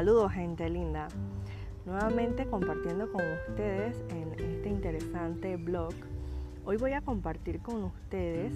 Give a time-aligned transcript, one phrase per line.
[0.00, 1.08] Saludos gente linda.
[1.84, 5.92] Nuevamente compartiendo con ustedes en este interesante blog.
[6.64, 8.54] Hoy voy a compartir con ustedes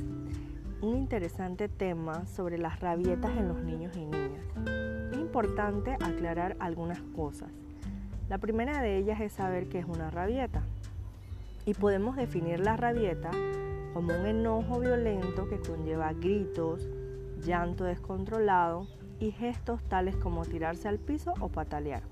[0.80, 4.42] un interesante tema sobre las rabietas en los niños y niñas.
[5.12, 7.50] Es importante aclarar algunas cosas.
[8.30, 10.62] La primera de ellas es saber qué es una rabieta.
[11.66, 13.30] Y podemos definir la rabieta
[13.92, 16.88] como un enojo violento que conlleva gritos,
[17.42, 18.86] llanto descontrolado
[19.24, 22.02] y gestos tales como tirarse al piso o patalear.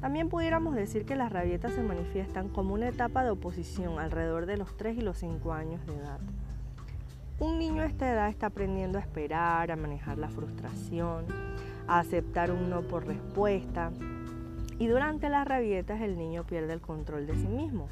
[0.00, 4.56] También pudiéramos decir que las rabietas se manifiestan como una etapa de oposición alrededor de
[4.56, 6.20] los 3 y los 5 años de edad.
[7.40, 11.26] Un niño a esta edad está aprendiendo a esperar, a manejar la frustración,
[11.88, 13.90] a aceptar un no por respuesta
[14.78, 17.88] y durante las rabietas el niño pierde el control de sí mismo,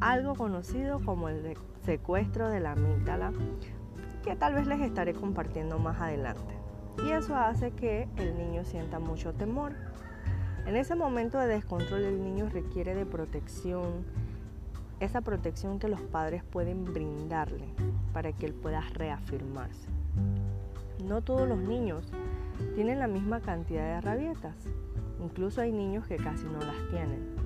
[0.00, 3.32] algo conocido como el secuestro de la amígdala,
[4.22, 6.55] que tal vez les estaré compartiendo más adelante.
[7.04, 9.72] Y eso hace que el niño sienta mucho temor.
[10.66, 14.04] En ese momento de descontrol el niño requiere de protección,
[14.98, 17.68] esa protección que los padres pueden brindarle
[18.12, 19.88] para que él pueda reafirmarse.
[21.04, 22.10] No todos los niños
[22.74, 24.56] tienen la misma cantidad de rabietas,
[25.22, 27.36] incluso hay niños que casi no las tienen.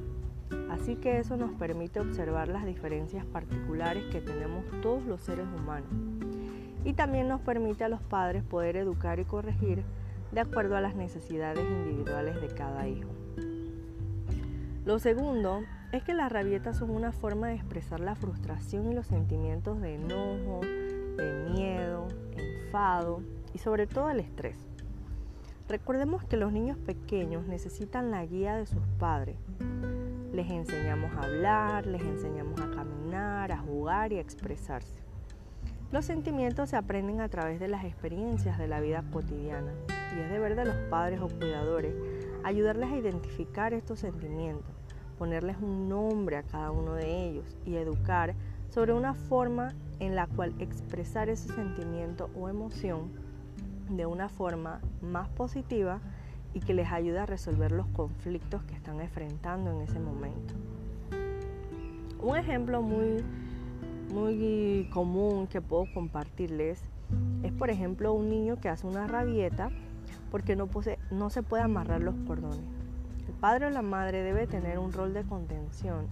[0.71, 5.91] Así que eso nos permite observar las diferencias particulares que tenemos todos los seres humanos.
[6.85, 9.83] Y también nos permite a los padres poder educar y corregir
[10.33, 13.11] de acuerdo a las necesidades individuales de cada hijo.
[14.85, 19.07] Lo segundo es que las rabietas son una forma de expresar la frustración y los
[19.07, 23.23] sentimientos de enojo, de miedo, enfado
[23.53, 24.57] y sobre todo el estrés.
[25.69, 29.37] Recordemos que los niños pequeños necesitan la guía de sus padres
[30.33, 35.01] les enseñamos a hablar, les enseñamos a caminar, a jugar y a expresarse.
[35.93, 39.73] Los sentimientos se aprenden a través de las experiencias de la vida cotidiana
[40.17, 41.95] y es deber de los padres o cuidadores
[42.45, 44.73] ayudarles a identificar estos sentimientos,
[45.19, 48.35] ponerles un nombre a cada uno de ellos y educar
[48.69, 53.11] sobre una forma en la cual expresar ese sentimiento o emoción
[53.89, 56.01] de una forma más positiva
[56.55, 60.55] y que les ayude a resolver los conflictos que están enfrentando en ese momento.
[62.23, 63.25] Un ejemplo muy,
[64.11, 66.83] muy común que puedo compartirles
[67.43, 69.71] es, por ejemplo, un niño que hace una rabieta
[70.31, 70.69] porque no,
[71.11, 72.61] no se puede amarrar los cordones.
[73.27, 76.07] El padre o la madre debe tener un rol de contención,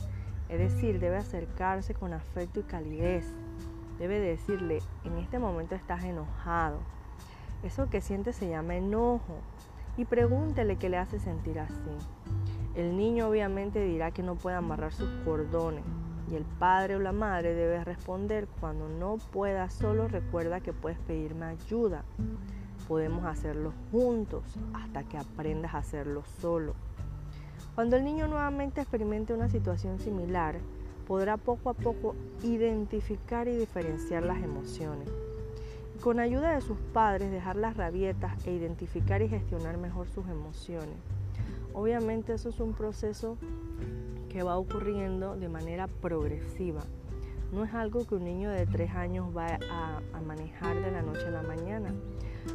[0.48, 3.26] es decir, debe acercarse con afecto y calidez.
[3.98, 6.78] Debe decirle, en este momento estás enojado.
[7.64, 9.34] Eso que siente se llama enojo
[9.96, 11.74] y pregúntele qué le hace sentir así.
[12.76, 15.84] El niño obviamente dirá que no puede amarrar sus cordones
[16.30, 20.98] y el padre o la madre debe responder cuando no pueda solo recuerda que puedes
[20.98, 22.04] pedirme ayuda.
[22.86, 24.42] Podemos hacerlo juntos
[24.74, 26.74] hasta que aprendas a hacerlo solo.
[27.74, 30.56] Cuando el niño nuevamente experimente una situación similar,
[31.06, 35.08] podrá poco a poco identificar y diferenciar las emociones
[36.00, 40.96] con ayuda de sus padres dejar las rabietas e identificar y gestionar mejor sus emociones.
[41.74, 43.36] Obviamente eso es un proceso
[44.28, 46.82] que va ocurriendo de manera progresiva.
[47.52, 51.02] No es algo que un niño de tres años va a, a manejar de la
[51.02, 51.94] noche a la mañana.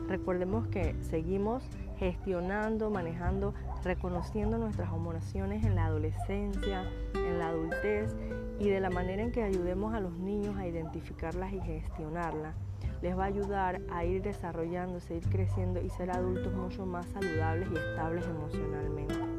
[0.07, 1.63] Recordemos que seguimos
[1.97, 6.83] gestionando, manejando, reconociendo nuestras emociones en la adolescencia,
[7.15, 8.15] en la adultez
[8.59, 12.55] y de la manera en que ayudemos a los niños a identificarlas y gestionarlas
[13.03, 17.67] les va a ayudar a ir desarrollándose, ir creciendo y ser adultos mucho más saludables
[17.69, 19.32] y estables emocionalmente.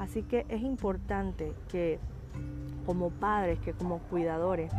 [0.00, 1.98] Así que es importante que
[2.86, 4.72] como padres, que como cuidadores,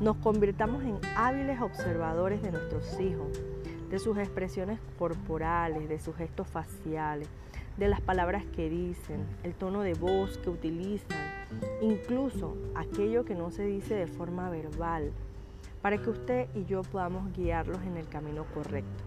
[0.00, 3.40] nos convirtamos en hábiles observadores de nuestros hijos,
[3.88, 7.28] de sus expresiones corporales, de sus gestos faciales,
[7.76, 11.18] de las palabras que dicen, el tono de voz que utilizan,
[11.80, 15.12] incluso aquello que no se dice de forma verbal,
[15.82, 19.04] para que usted y yo podamos guiarlos en el camino correcto.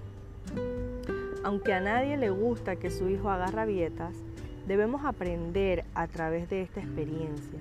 [1.43, 4.15] Aunque a nadie le gusta que su hijo haga rabietas,
[4.67, 7.59] debemos aprender a través de esta experiencia.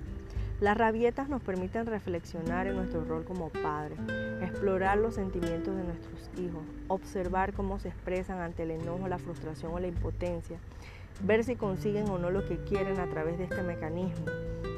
[0.61, 3.99] Las rabietas nos permiten reflexionar en nuestro rol como padres,
[4.41, 9.73] explorar los sentimientos de nuestros hijos, observar cómo se expresan ante el enojo, la frustración
[9.73, 10.58] o la impotencia,
[11.23, 14.25] ver si consiguen o no lo que quieren a través de este mecanismo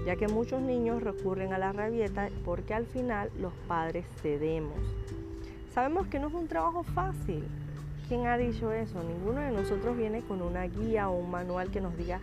[0.09, 4.79] ya que muchos niños recurren a la rabieta porque al final los padres cedemos.
[5.75, 7.45] Sabemos que no es un trabajo fácil.
[8.09, 9.03] ¿Quién ha dicho eso?
[9.05, 12.21] Ninguno de nosotros viene con una guía o un manual que nos diga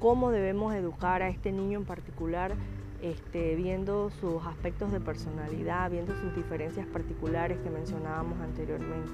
[0.00, 2.52] cómo debemos educar a este niño en particular,
[3.00, 9.12] este, viendo sus aspectos de personalidad, viendo sus diferencias particulares que mencionábamos anteriormente.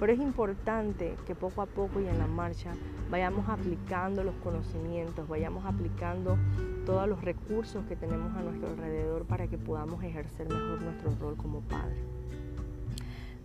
[0.00, 2.72] Pero es importante que poco a poco y en la marcha
[3.08, 6.36] vayamos aplicando los conocimientos, vayamos aplicando
[6.84, 11.36] todos los recursos que tenemos a nuestro alrededor para que podamos ejercer mejor nuestro rol
[11.36, 12.02] como padre.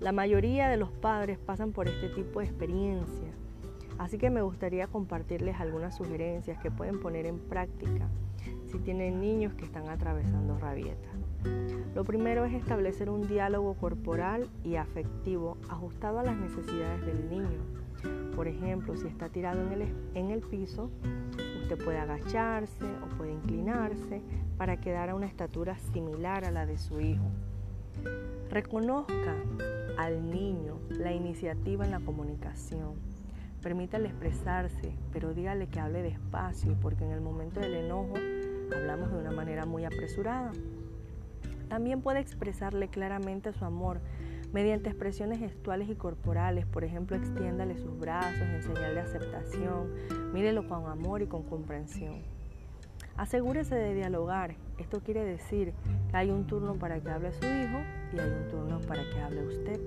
[0.03, 3.29] La mayoría de los padres pasan por este tipo de experiencia,
[3.97, 8.09] así que me gustaría compartirles algunas sugerencias que pueden poner en práctica
[8.65, 11.07] si tienen niños que están atravesando rabieta.
[11.95, 17.61] Lo primero es establecer un diálogo corporal y afectivo ajustado a las necesidades del niño.
[18.35, 20.91] Por ejemplo, si está tirado en el, en el piso,
[21.61, 24.21] usted puede agacharse o puede inclinarse
[24.57, 27.31] para quedar a una estatura similar a la de su hijo.
[28.49, 29.37] Reconozca
[29.97, 32.95] al niño la iniciativa en la comunicación.
[33.61, 38.13] Permítale expresarse, pero dígale que hable despacio, porque en el momento del enojo
[38.75, 40.51] hablamos de una manera muy apresurada.
[41.69, 44.01] También puede expresarle claramente su amor
[44.51, 49.91] mediante expresiones gestuales y corporales, por ejemplo, extiéndale sus brazos en señal de aceptación,
[50.33, 52.21] mírelo con amor y con comprensión.
[53.15, 55.73] Asegúrese de dialogar, esto quiere decir
[56.09, 57.79] que hay un turno para que hable su hijo
[58.11, 59.79] y hay un turno para que hable usted.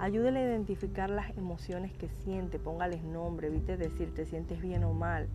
[0.00, 4.92] Ayúdele a identificar las emociones que siente, póngales nombre, evite decir te sientes bien o
[4.92, 5.28] mal.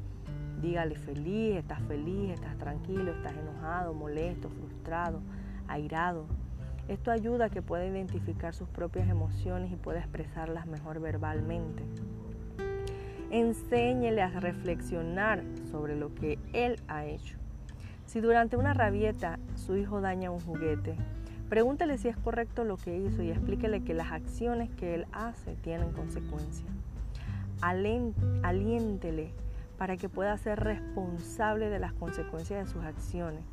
[0.62, 5.21] Dígale feliz, estás feliz, estás tranquilo, estás enojado, molesto, frustrado,
[5.69, 6.25] airado.
[6.89, 11.83] Esto ayuda a que pueda identificar sus propias emociones y pueda expresarlas mejor verbalmente.
[13.29, 17.38] Enséñele a reflexionar sobre lo que él ha hecho.
[18.06, 20.95] Si durante una rabieta su hijo daña un juguete,
[21.50, 25.56] pregúntele si es correcto lo que hizo y explíquele que las acciones que él hace
[25.56, 26.69] tienen consecuencias.
[27.62, 29.33] Aliéntele
[29.77, 33.44] para que pueda ser responsable de las consecuencias de sus acciones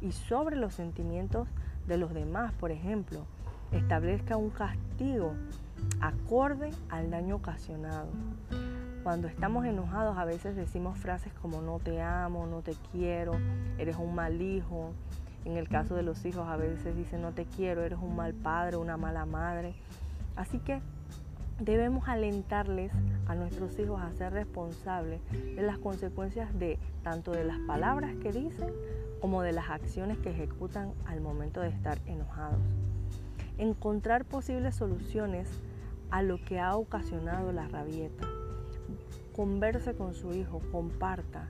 [0.00, 1.46] y sobre los sentimientos
[1.86, 3.26] de los demás, por ejemplo,
[3.70, 5.34] establezca un castigo
[6.00, 8.08] acorde al daño ocasionado.
[9.02, 13.32] Cuando estamos enojados a veces decimos frases como no te amo, no te quiero,
[13.78, 14.92] eres un mal hijo.
[15.44, 18.34] En el caso de los hijos a veces dicen no te quiero, eres un mal
[18.34, 19.74] padre, una mala madre.
[20.36, 20.80] Así que
[21.60, 22.90] Debemos alentarles
[23.26, 28.32] a nuestros hijos a ser responsables de las consecuencias de tanto de las palabras que
[28.32, 28.72] dicen
[29.20, 32.62] como de las acciones que ejecutan al momento de estar enojados.
[33.58, 35.50] Encontrar posibles soluciones
[36.10, 38.26] a lo que ha ocasionado la rabieta.
[39.40, 41.48] Converse con su hijo, comparta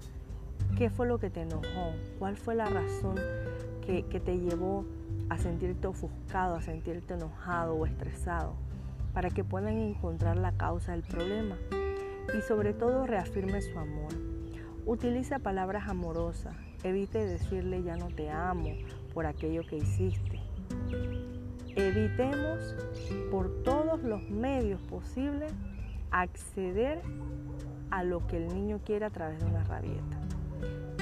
[0.78, 3.16] qué fue lo que te enojó, cuál fue la razón
[3.84, 4.84] que, que te llevó
[5.28, 8.54] a sentirte ofuscado, a sentirte enojado o estresado
[9.12, 11.56] para que puedan encontrar la causa del problema
[12.32, 14.12] y sobre todo reafirme su amor.
[14.86, 16.54] Utiliza palabras amorosas,
[16.84, 18.70] evite decirle ya no te amo
[19.12, 20.38] por aquello que hiciste.
[21.74, 22.76] Evitemos
[23.32, 25.52] por todos los medios posibles
[26.12, 27.02] acceder
[27.90, 30.18] a lo que el niño quiere a través de una rabieta.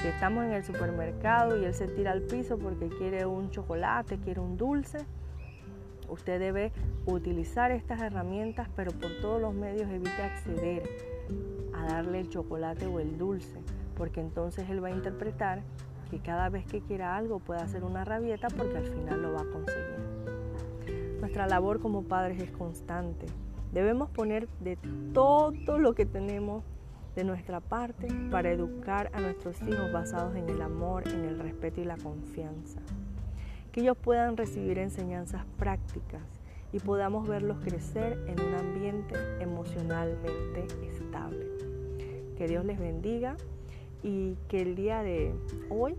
[0.01, 4.17] Si estamos en el supermercado y él se tira al piso porque quiere un chocolate,
[4.19, 5.05] quiere un dulce,
[6.09, 6.71] Usted debe
[7.05, 10.83] utilizar estas herramientas, pero por todos los medios evite acceder
[11.73, 13.59] a darle el chocolate o el dulce,
[13.95, 15.61] porque entonces él va a interpretar
[16.09, 19.41] que cada vez que quiera algo puede hacer una rabieta porque al final lo va
[19.41, 21.19] a conseguir.
[21.19, 23.27] Nuestra labor como padres es constante.
[23.71, 24.77] Debemos poner de
[25.13, 26.63] todo lo que tenemos
[27.15, 31.81] de nuestra parte para educar a nuestros hijos basados en el amor, en el respeto
[31.81, 32.79] y la confianza
[33.71, 36.21] que ellos puedan recibir enseñanzas prácticas
[36.71, 41.45] y podamos verlos crecer en un ambiente emocionalmente estable.
[42.37, 43.35] Que Dios les bendiga
[44.03, 45.33] y que el día de
[45.69, 45.95] hoy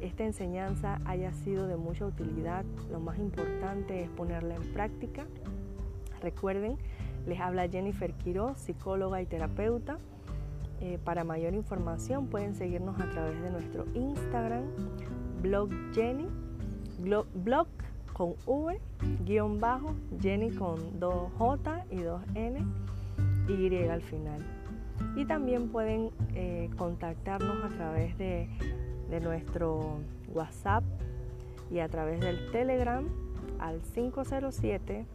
[0.00, 2.64] esta enseñanza haya sido de mucha utilidad.
[2.90, 5.26] Lo más importante es ponerla en práctica.
[6.20, 6.78] Recuerden,
[7.26, 9.98] les habla Jennifer Quiroz, psicóloga y terapeuta.
[10.80, 14.64] Eh, para mayor información pueden seguirnos a través de nuestro Instagram,
[15.42, 16.28] blog Jenny
[16.98, 17.66] blog
[18.12, 18.80] con V,
[19.24, 22.66] guion bajo, Jenny con 2J y 2N,
[23.48, 24.44] Y al final.
[25.16, 28.48] Y también pueden eh, contactarnos a través de,
[29.08, 30.00] de nuestro
[30.34, 30.82] WhatsApp
[31.70, 33.06] y a través del Telegram
[33.60, 35.06] al 507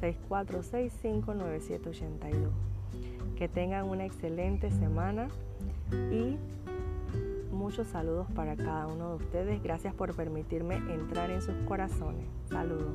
[0.00, 1.34] 6465
[3.40, 5.28] Que tengan una excelente semana
[6.12, 6.36] y
[7.50, 9.62] muchos saludos para cada uno de ustedes.
[9.62, 12.26] Gracias por permitirme entrar en sus corazones.
[12.50, 12.92] Saludos.